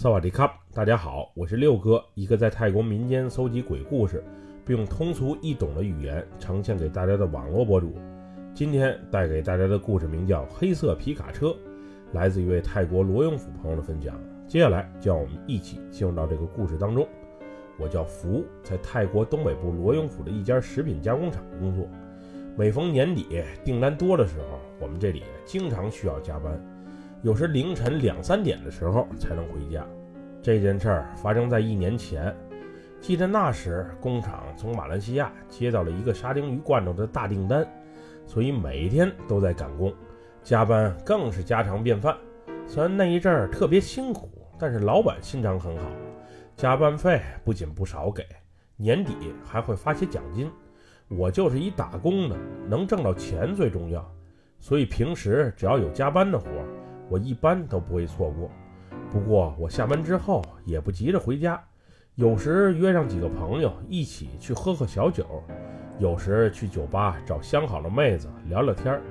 [0.00, 4.24] 萨瓦迪卡，大家好，我是六哥，一个在泰国民间搜集鬼故事，
[4.64, 7.92] 并用通俗易懂的语言呈现给大家的网络博主。
[8.54, 11.48] 今天带给大家的故事名叫《黑色皮卡车》，
[12.12, 14.18] 来自一位泰国罗永府朋友的分享。
[14.48, 17.06] 接下来就让我们一起进入到这个故事当中。
[17.78, 21.86] 我叫福，在泰国东北部罗永府的一家食品加工厂工作。
[22.56, 23.26] 每逢年底
[23.62, 26.58] 订单多的时候，我们这里经常需要加班。
[27.22, 29.86] 有时凌晨两三点的时候才能回家。
[30.40, 32.34] 这件事儿发生在一年前，
[32.98, 37.66] 记得那时工厂从马来西亚接到了一个沙丁鱼罐头的大订单，
[38.26, 39.92] 所以每天都在赶工，
[40.42, 42.16] 加班更是家常便饭。
[42.66, 45.84] 虽然那一阵儿特别辛苦，但是老板心肠很好，
[46.56, 48.24] 加班费不仅不少给，
[48.76, 50.50] 年底还会发些奖金。
[51.08, 54.10] 我就是一打工的，能挣到钱最重要，
[54.58, 56.66] 所以平时只要有加班的活儿。
[57.10, 58.48] 我一般都不会错过，
[59.10, 61.60] 不过我下班之后也不急着回家，
[62.14, 65.26] 有时约上几个朋友一起去喝喝小酒，
[65.98, 69.02] 有时去酒吧找相好的妹子聊聊天儿。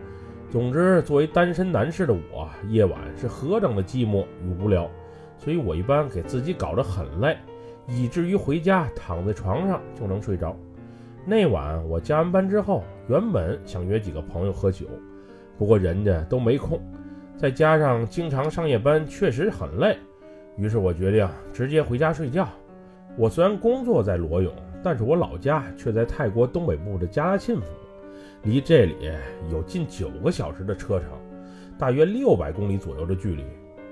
[0.49, 4.89] 总之，作为单身男士的我，夜晚是何等的寂寞与无聊，
[5.37, 7.37] 所以我一般给自己搞得很累，
[7.85, 10.55] 以至于回家躺在床上就能睡着。
[11.25, 14.87] 那晚我加完班之后，原本想约几个朋友喝酒，
[15.57, 16.81] 不过人家都没空。
[17.39, 19.97] 再加上经常上夜班，确实很累，
[20.57, 22.45] 于是我决定直接回家睡觉。
[23.15, 27.63] 我虽然工作在罗永，但是我老家却在泰国东北部的加拉沁府，
[28.43, 29.09] 离这里
[29.49, 31.07] 有近九个小时的车程，
[31.77, 33.45] 大约六百公里左右的距离。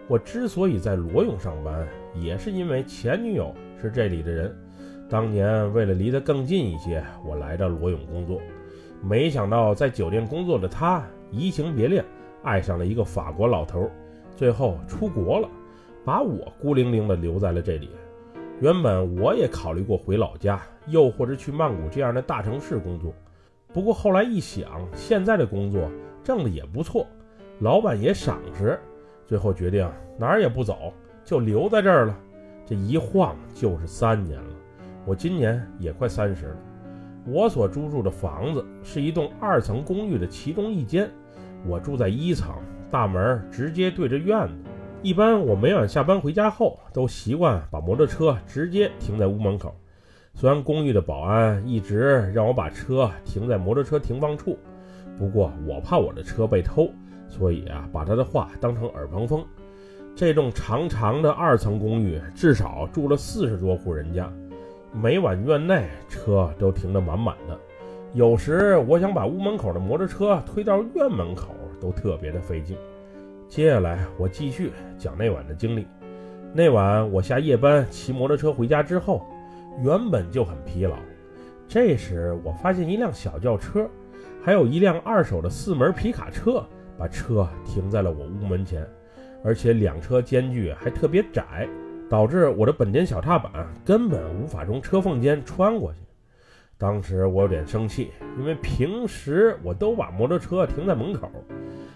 [0.10, 4.54] 我之所以在罗永上班，也是因为前女友是这里的人。
[5.10, 8.42] 当年为了离得更近一些，我来到罗永工作，
[9.02, 11.02] 没想到在酒店工作的她
[11.32, 12.04] 移情别恋。
[12.44, 13.90] 爱上了一个法国老头，
[14.36, 15.50] 最后出国了，
[16.06, 17.90] 把我孤零零的留在了这里。
[18.60, 23.14] 原本我也考虑过回老家，又或者去曼谷这样的大城市工作。
[23.74, 25.90] 不过后来一想，现在的工作
[26.24, 27.06] 挣的也不错，
[27.60, 28.80] 老板也赏识，
[29.26, 32.18] 最后决定哪儿也不走，就留在这儿了。
[32.66, 34.50] 这一晃就是三年了，
[35.06, 36.58] 我今年也快三十了。
[37.26, 41.10] 我所租住的房子是一栋二层公寓的其中一间。
[41.68, 42.56] 我住在一层，
[42.90, 44.54] 大门直接对着院子。
[45.04, 49.76] 一般我每晚下班回家后，都习惯把摩托车直接停在屋门口。
[50.34, 54.58] 虽然公寓的保安一直让我把车停在摩托车停放处，
[55.18, 56.90] 不过我怕我的车被偷，
[57.28, 59.46] 所以啊，把他的话当成耳旁风。
[60.16, 64.32] 这栋长长的二层公寓至少住了四十多户人家，
[64.94, 67.60] 每晚院内车都停得满满的。
[68.18, 72.76] 有时我想把屋门口的摩托车推到院门口，都特别的费劲。
[73.48, 75.86] 接下来我继续讲那晚的经历。
[76.52, 79.24] 那晚我下夜班骑摩托车回家之后，
[79.84, 80.98] 原本就很疲劳。
[81.68, 83.88] 这时我发现一辆小轿车，
[84.42, 86.66] 还有一辆二手的四门皮卡车，
[86.98, 88.84] 把车停在了我屋门前，
[89.44, 91.70] 而且两车间距还特别窄，
[92.10, 93.52] 导致我的本田小踏板
[93.86, 96.00] 根本无法从车缝间穿过去。
[96.80, 101.28] 当时我有点生气，因为平时我都把摩托车停在门口，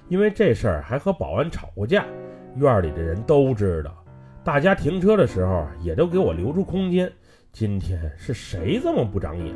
[0.08, 2.04] 因为这事儿还和保安吵过架，
[2.56, 4.04] 院里的人都知道，
[4.44, 7.12] 大家停车的时候也都给我留出空间。
[7.52, 9.54] 今天是谁这么不长眼？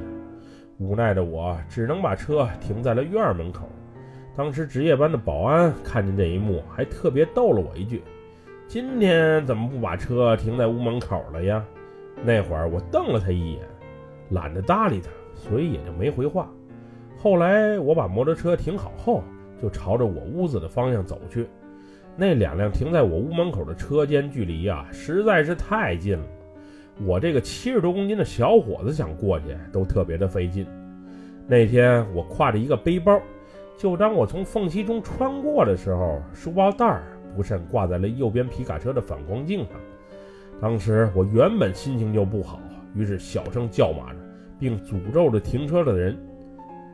[0.78, 3.68] 无奈的我只能把车停在了院门口。
[4.36, 8.04] 当时值夜班的保安看见这一幕，还特别逗了我一句
[8.68, 11.66] ：“今天怎么不把车停在屋门口了呀？”
[12.24, 13.62] 那会儿我瞪了他一眼。
[14.30, 16.50] 懒得搭理他，所以也就没回话。
[17.18, 19.24] 后来我把摩托车停好后，
[19.62, 21.48] 就朝着我屋子的方向走去。
[22.18, 26.26] 那两辆停在我屋门口的车间距离啊，实在是太近了。
[27.04, 30.66] 我这个七十多公斤的小伙子想过去都特别的费劲。
[31.46, 33.20] 那天我挎着一个背包，
[33.78, 37.04] 就当我从缝隙中穿过的时候，书包带儿
[37.36, 39.72] 不慎挂在了右边皮卡车的反光镜上。
[40.62, 42.60] 当时我原本心情就不好。
[42.96, 44.20] 于是小声叫骂着，
[44.58, 46.18] 并诅咒着停车的人：“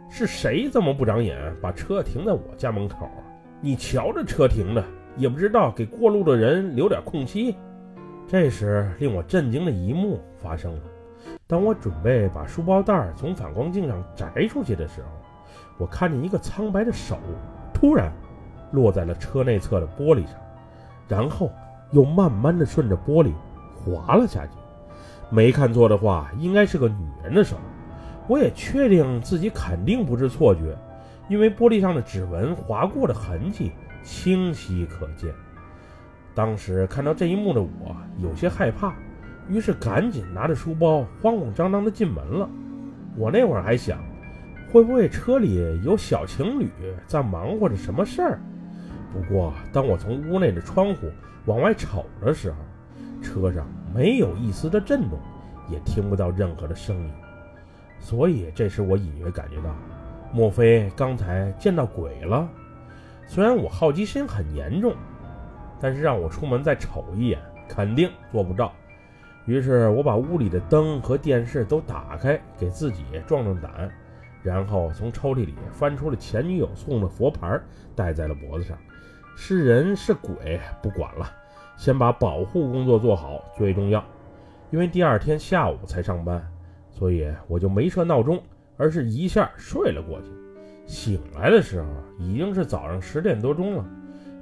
[0.10, 3.24] 是谁这么不长眼，把车停在我家门口啊？
[3.62, 4.84] 你瞧这车停的，
[5.16, 7.56] 也不知道给过路的人留点空隙。”
[8.28, 10.82] 这时，令我震惊的一幕发生了。
[11.46, 15.08] 当我准备把书包袋从反光镜上摘出去的时候，
[15.78, 17.18] 我看见一个苍白的手
[17.74, 18.12] 突然
[18.72, 20.36] 落在了车内侧的玻璃上，
[21.08, 21.52] 然后
[21.92, 23.32] 又慢慢的顺着玻璃
[23.76, 24.54] 滑了下去。
[25.32, 27.56] 没看错的话，应该是个女人的手。
[28.28, 30.78] 我也确定自己肯定不是错觉，
[31.30, 33.72] 因为玻璃上的指纹划过的痕迹
[34.04, 35.34] 清晰可见。
[36.36, 38.94] 当时看到这一幕的我有些害怕，
[39.50, 42.50] 于是赶紧拿着书包慌慌张张地进门了。
[43.18, 44.00] 我那会儿还想，
[44.72, 46.70] 会不会车里有小情侣
[47.08, 48.40] 在忙活着什么事儿？
[49.12, 51.10] 不过当我从屋内的窗户
[51.46, 52.58] 往外瞅的时候，
[53.22, 55.20] 车上没有一丝的震动，
[55.70, 57.12] 也听不到任何的声音。
[58.00, 59.76] 所以这时我隐约感觉到，
[60.34, 62.50] 莫非刚才见到鬼了？
[63.28, 64.96] 虽然我好奇心很严重。
[65.84, 68.72] 但是让我出门再瞅一眼，肯定做不到。
[69.48, 73.90] 于是我把屋里的灯和电视都打开，给自己壮壮胆，
[74.44, 77.60] 然后从抽屉里翻出了前女友送的佛牌，
[77.96, 78.78] 戴在了脖子上。
[79.36, 81.34] 是人是鬼不管了，
[81.82, 84.06] 先把保护工作做好最重要。
[84.70, 86.40] 因为第二天下午才上班，
[86.92, 88.40] 所以我就没设闹钟，
[88.78, 90.28] 而是一下睡了过去。
[90.86, 91.88] 醒来的时候
[92.20, 93.84] 已经是早上十点多钟了。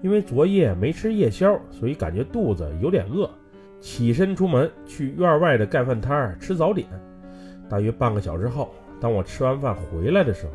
[0.02, 3.30] 因为昨夜没吃夜宵，所以感觉肚子有点饿，
[3.80, 6.90] 起身出门去院外的盖饭摊儿吃早点。
[7.70, 8.70] 大约半个小时后，
[9.00, 10.52] 当我吃完饭回来的时候，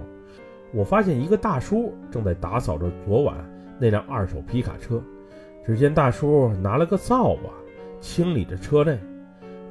[0.75, 3.35] 我发现一个大叔正在打扫着昨晚
[3.79, 5.03] 那辆二手皮卡车。
[5.67, 7.51] 只见大叔拿了个扫把
[8.01, 8.99] 清理着车内，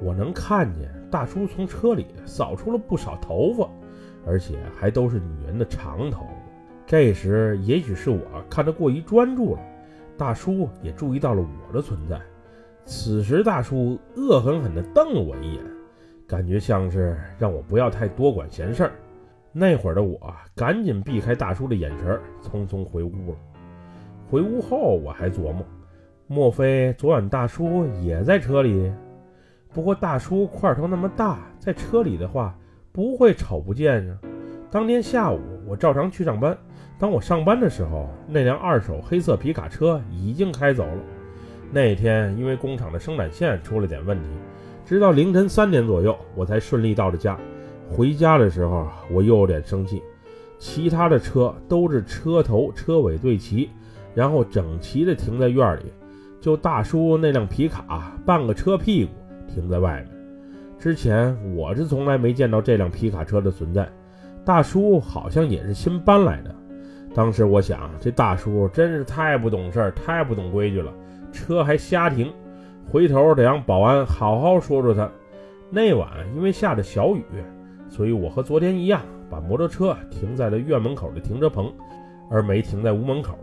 [0.01, 3.69] 我能看见大叔从车里扫出了不少头发，
[4.25, 6.33] 而且还都是女人的长头发。
[6.87, 8.19] 这时，也许是我
[8.49, 9.61] 看得过于专注了，
[10.17, 12.19] 大叔也注意到了我的存在。
[12.85, 15.63] 此时，大叔恶狠狠地瞪了我一眼，
[16.27, 18.91] 感觉像是让我不要太多管闲事儿。
[19.51, 20.19] 那会儿的我
[20.55, 23.37] 赶紧避开大叔的眼神，匆匆回屋了。
[24.29, 25.63] 回屋后，我还琢磨，
[26.33, 28.91] 莫非昨晚大叔也在车里？
[29.71, 32.57] 不过大叔块头那么大，在车里的话
[32.91, 34.17] 不会瞅不见呀。
[34.71, 36.57] 当天下午，我照常去上班。
[36.97, 40.97] 当我上班的时候，那辆二手黑色皮卡车已经开走了。
[41.71, 44.27] 那天因为工厂的生产线出了点问题，
[44.87, 47.37] 直到凌晨三点左右，我才顺利到了家。
[47.87, 50.01] 回家的时候，我又有点生气。
[50.57, 53.69] 其他的车都是车头车尾对齐，
[54.15, 55.93] 然后整齐的停在院里，
[56.43, 59.11] 就大叔那辆皮卡半个车屁股
[59.47, 60.09] 停在外面。
[60.77, 63.87] 之前我是从来没见到这辆皮卡车的存在，
[64.43, 66.53] 大叔好像也是新搬来的。
[67.15, 70.91] 当时我想，这大叔真是太不懂事儿，太不懂规矩了，
[71.31, 72.29] 车还瞎停，
[72.91, 75.09] 回头得让保安好好说说他。
[75.69, 77.23] 那晚因为下着小雨，
[77.87, 81.73] 所以我和昨天一样，把摩托车停在了院门口的停车棚，
[82.29, 83.39] 而没停在屋门口。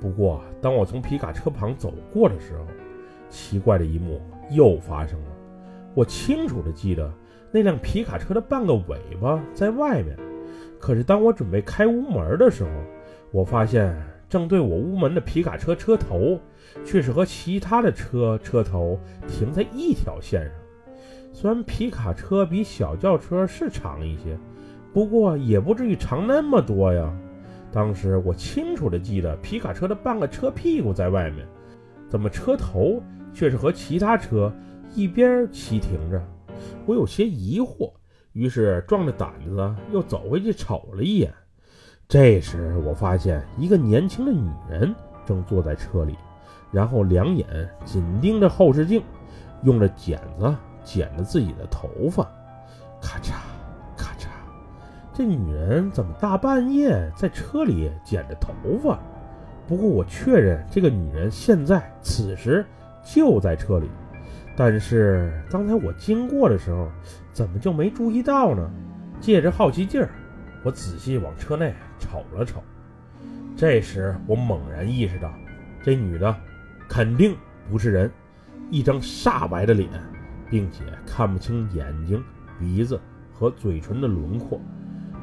[0.00, 2.64] 不过，当我从皮卡车旁走过的时候，
[3.28, 5.26] 奇怪的一幕又发生了。
[5.94, 7.12] 我清楚地记得，
[7.50, 10.16] 那辆皮卡车的半个尾巴在外面，
[10.78, 12.70] 可是当我准备开屋门的时候，
[13.32, 13.96] 我发现
[14.28, 16.38] 正对我屋门的皮卡车车头，
[16.84, 20.52] 却是和其他的车车头停在一条线上。
[21.32, 24.38] 虽然皮卡车比小轿车是长一些，
[24.92, 27.12] 不过也不至于长那么多呀。
[27.70, 31.46] 当时我清楚地记得，皮卡车的半个车屁股在外面，
[32.08, 34.52] 怎么车头却是和其他车
[34.94, 36.22] 一边齐停着？
[36.86, 37.92] 我有些疑惑，
[38.32, 41.32] 于是壮着胆子又走回去瞅了一眼。
[42.08, 44.94] 这时，我发现一个年轻的女人
[45.26, 46.16] 正坐在车里，
[46.72, 49.02] 然后两眼紧盯着后视镜，
[49.62, 52.24] 用着剪子剪着自己的头发，
[53.00, 53.34] 咔嚓。
[55.18, 58.96] 这女人怎么大半夜在车里剪着头发？
[59.66, 62.64] 不过我确认这个女人现在此时
[63.02, 63.90] 就在车里，
[64.56, 66.88] 但是刚才我经过的时候，
[67.32, 68.70] 怎么就没注意到呢？
[69.20, 70.08] 借着好奇劲儿。
[70.62, 72.62] 我仔细往车内瞅了瞅，
[73.56, 75.32] 这时我猛然意识到，
[75.82, 76.32] 这女的
[76.88, 77.36] 肯定
[77.68, 78.08] 不是人，
[78.70, 79.90] 一张煞白的脸，
[80.48, 82.22] 并且看不清眼睛、
[82.56, 83.00] 鼻子
[83.34, 84.60] 和嘴唇的轮廓。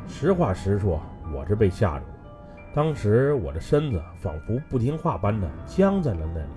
[0.07, 1.01] 实话实说，
[1.33, 2.11] 我是被吓住了。
[2.73, 6.47] 当时我的身子仿佛不听话般的僵在了那里，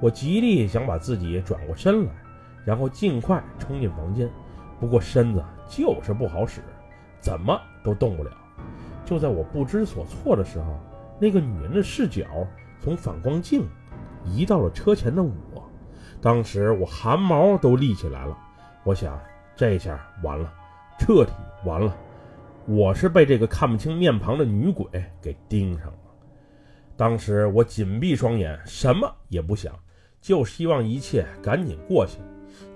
[0.00, 2.12] 我极力想把自己转过身来，
[2.64, 4.28] 然后尽快冲进房间，
[4.80, 6.60] 不过身子就是不好使。
[7.20, 8.30] 怎么都动不了。
[9.04, 10.78] 就在我不知所措的时候，
[11.20, 12.24] 那个女人的视角
[12.80, 13.64] 从反光镜
[14.24, 15.32] 移到了车前的我。
[16.20, 18.36] 当时我汗毛都立起来了。
[18.84, 19.18] 我想，
[19.54, 20.52] 这下完了，
[20.98, 21.32] 彻底
[21.64, 21.94] 完了。
[22.66, 24.86] 我是被这个看不清面庞的女鬼
[25.20, 25.98] 给盯上了。
[26.96, 29.74] 当时我紧闭双眼，什么也不想，
[30.20, 32.18] 就希望一切赶紧过去。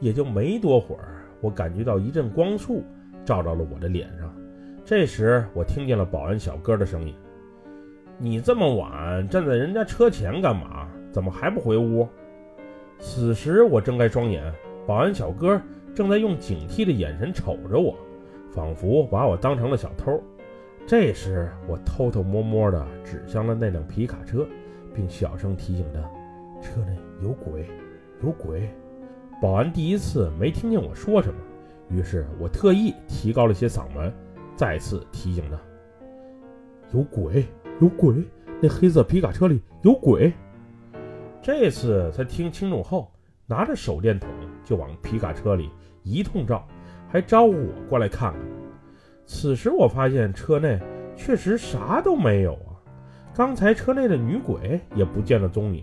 [0.01, 2.83] 也就没多会儿，我感觉到一阵光束。
[3.25, 4.33] 照到了我的脸上，
[4.85, 7.13] 这时我听见了保安小哥的声音
[8.19, 10.89] ：“你这么晚站在人家车前干嘛？
[11.11, 12.09] 怎么还不回屋？
[13.01, 14.45] 此时我睁开双眼，
[14.87, 15.61] 保安小哥
[15.93, 17.99] 正在用警惕的眼神瞅着我，
[18.57, 20.19] 仿佛把我当成了小偷。
[20.87, 24.47] 这时，我偷偷摸摸地指向了那辆皮卡车，
[24.95, 26.01] 并小声提醒他
[26.63, 27.69] ：“车内有鬼，
[28.23, 28.71] 有鬼。”
[29.43, 31.39] 保安第一次没听见我说什么，
[31.91, 34.11] 于是我特意提高了些嗓门，
[34.57, 35.61] 再次提醒他
[36.97, 37.45] ：“有鬼，
[37.79, 38.15] 有鬼！
[38.63, 40.33] 那黑色皮卡车里有鬼。”
[41.43, 43.13] 这次他听清楚后，
[43.45, 44.31] 拿着手电筒
[44.65, 45.69] 就往皮卡车里
[46.03, 46.67] 一通照，
[47.09, 48.41] 还招呼我过来看看。
[49.25, 50.79] 此时我发现车内
[51.17, 52.79] 确实啥都没有啊，
[53.35, 55.83] 刚才车内的女鬼也不见了踪影。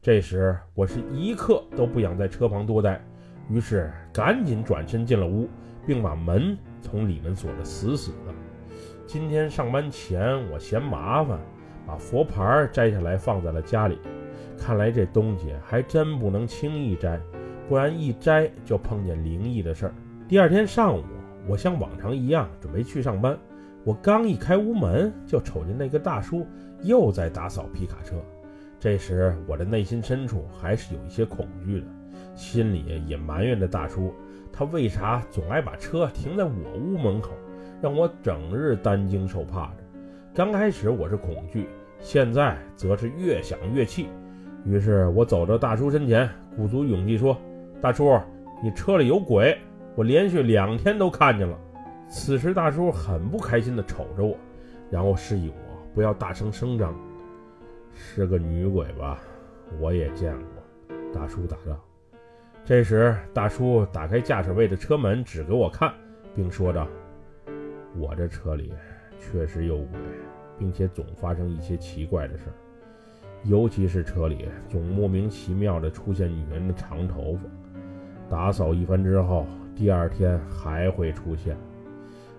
[0.00, 3.04] 这时我是一刻都不想在车旁多待，
[3.50, 5.48] 于是赶紧转身进了屋，
[5.86, 8.32] 并把门从里面锁得死死的。
[9.06, 11.38] 今天上班前我嫌麻烦，
[11.84, 13.98] 把佛牌摘下来放在了家里。
[14.56, 17.18] 看来这东西还真不能轻易摘，
[17.68, 19.94] 不然一摘就碰见灵异的事儿。
[20.28, 21.02] 第二天上午，
[21.46, 23.34] 我像往常一样准备去上班，
[23.82, 26.46] 我刚一开屋门，就瞅见那个大叔
[26.82, 28.16] 又在打扫皮卡车。
[28.78, 31.86] 这时，我的内心深处还是有一些恐惧的，
[32.34, 34.12] 心里也埋怨着大叔，
[34.52, 37.30] 他为啥总爱把车停在我屋门口，
[37.80, 39.76] 让我整日担惊受怕着。
[40.34, 41.70] 刚开始我是恐惧，
[42.00, 44.08] 现在则是越想越气。
[44.66, 47.34] 于是我走到大叔身前，鼓足勇气说
[47.80, 48.20] ：“大叔，
[48.62, 49.56] 你车里有鬼，
[49.98, 51.58] 我连续两天都看见了。”
[52.08, 54.38] 此时大叔很不开心地瞅着我，
[54.92, 56.94] 然后示意我不要大声声张。
[57.92, 59.18] 是个女鬼吧？
[59.80, 60.96] 我也见过。
[61.12, 61.76] 大叔答道。
[62.64, 65.92] 这时大叔打开驾驶位的车门，指给我看，
[66.32, 66.86] 并说道
[67.98, 68.72] ：“我这车里
[69.18, 69.98] 确实有鬼，
[70.56, 72.54] 并且总发生一些奇怪的事儿。”
[73.42, 77.42] 尤其是车里总莫名其妙地出现女人的长头发，
[78.30, 79.44] 打扫一番之后，
[79.78, 81.56] 第二天还会出现。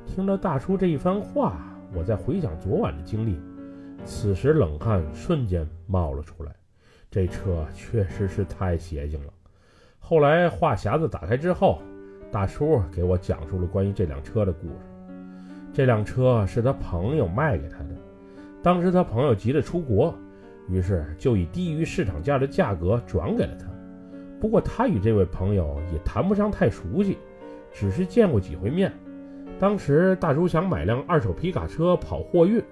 [0.05, 1.55] 听了大叔这一番话，
[1.95, 3.39] 我在回想昨晚的经历，
[4.03, 6.53] 此时冷汗瞬间冒了出来。
[7.09, 9.31] 这车确实是太邪性了。
[9.99, 11.81] 后来话匣子打开之后，
[12.29, 14.73] 大叔给我讲述了关于这辆车的故事。
[15.71, 17.95] 这辆车是他朋友卖给他的，
[18.61, 20.13] 当时他朋友急着出国。
[20.67, 23.65] 于是就以低于市场价的价格转给了他。
[24.41, 27.17] 不过他与这位朋友也谈不上太熟悉，
[27.71, 28.91] 只是见过几回面。
[29.59, 32.63] 当时大叔想买辆二手皮卡车跑货运，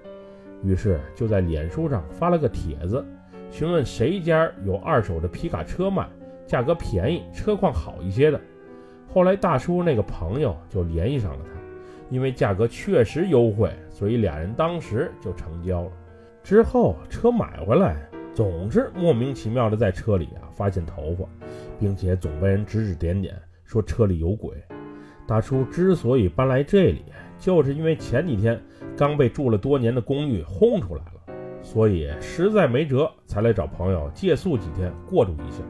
[0.62, 3.04] 于是就在脸书上发了个帖子，
[3.50, 6.08] 询问谁家有二手的皮卡车卖，
[6.46, 8.40] 价格便宜、车况好一些的。
[9.06, 11.60] 后来大叔那个朋友就联系上了他，
[12.10, 15.92] 因为价格确实优惠，所以俩人当时就成交了。
[16.42, 17.96] 之后车买回来，
[18.34, 21.26] 总是莫名其妙的在车里啊发现头发，
[21.78, 24.52] 并且总被人指指点点，说车里有鬼。
[25.28, 27.04] 大叔之所以搬来这里，
[27.38, 28.58] 就是因为前几天
[28.96, 35.62] 刚被住了多年的公寓轰出来了，所以实在没辙，才来找朋友借宿几天过渡一下。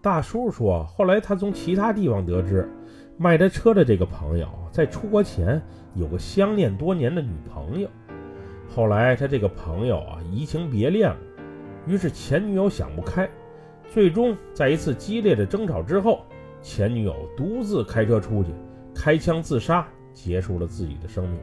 [0.00, 2.70] 大叔说，后来他从其他地方得知，
[3.16, 5.60] 卖他车的这个朋友在出国前
[5.94, 7.88] 有个相恋多年的女朋友。
[8.68, 11.16] 后来他这个朋友啊移情别恋了，
[11.88, 13.28] 于是前女友想不开，
[13.92, 16.20] 最终在一次激烈的争吵之后，
[16.62, 18.50] 前女友独自开车出去，
[18.94, 21.38] 开枪自杀，结束了自己的生命。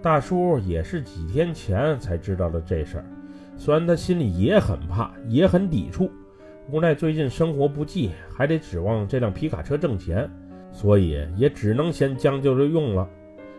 [0.00, 3.04] 大叔也是几天前才知道了这事儿，
[3.56, 6.10] 虽然他心里也很怕，也很抵触，
[6.70, 10.30] 无奈最近生活不济，还得指望这辆皮卡车挣钱，
[10.72, 13.06] 所以也只能先将就着用了。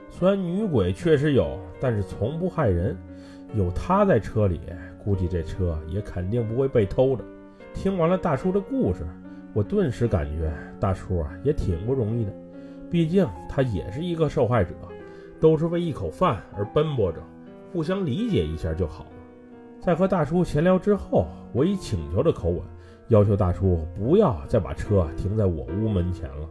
[0.10, 2.98] 虽然女鬼确实有，但是从不害人。
[3.54, 4.62] 有她在车里，
[5.04, 7.24] 估计这车也肯定不会被偷的。
[7.74, 9.06] 听完了大叔的故事，
[9.54, 12.34] 我顿时感觉大叔啊也挺不容易的。
[12.92, 14.76] 毕竟他也是一个受害者，
[15.40, 17.20] 都是为一口饭而奔波着，
[17.72, 19.12] 互相理解一下就好了。
[19.82, 22.62] 在和大叔闲聊之后，我以请求的口吻
[23.08, 26.48] 要求大叔不要再把车停在我屋门前了。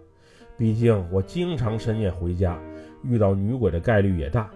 [0.56, 2.59] 毕竟我经常深夜回家。
[3.02, 4.50] 遇到女鬼的概率也大，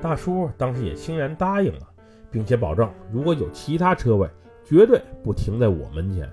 [0.00, 1.86] 大叔当时也欣然答应了，
[2.30, 4.26] 并且保证如果有其他车位，
[4.64, 6.26] 绝对不停在我门前。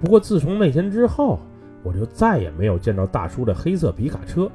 [0.00, 1.38] 不过自从那天之后，
[1.86, 4.50] 我就再也没有见到大叔的黑色皮卡车，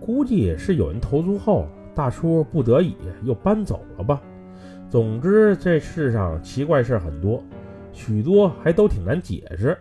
[0.00, 4.20] 估计是有人投诉后，大叔不得已又搬走了吧。
[4.90, 7.40] 总之，这世上奇怪事很多，
[7.92, 9.78] 许多还都挺难解释。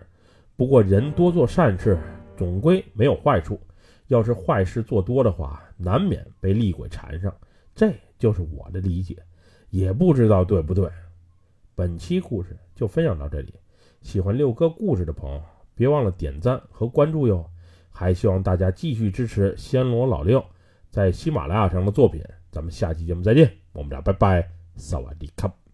[0.56, 1.98] 不过人多做善事，
[2.38, 3.60] 总归没有坏处。
[4.10, 7.36] 要是坏事做多的话，难免被厉鬼缠上，
[7.74, 9.18] 这就是我的理解，
[9.72, 10.88] 也不知道对不对。
[11.74, 13.56] 本期故事就分享到这里，
[14.04, 15.42] 喜欢六哥故事的朋友，
[15.75, 17.46] 别忘了点赞和关注哟。
[17.89, 20.44] 还希望大家继续支持暹罗老六
[20.89, 22.22] 在喜马拉雅上的作品。
[22.51, 25.65] 咱们下期节目再见，我们俩拜拜，萨瓦迪卡。